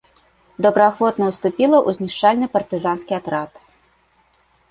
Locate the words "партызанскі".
2.55-3.13